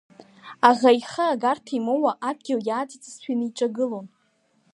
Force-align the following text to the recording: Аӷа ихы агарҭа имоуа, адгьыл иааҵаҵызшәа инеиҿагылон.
Аӷа 0.69 0.91
ихы 0.99 1.23
агарҭа 1.31 1.73
имоуа, 1.77 2.11
адгьыл 2.29 2.61
иааҵаҵызшәа 2.65 3.31
инеиҿагылон. 3.33 4.07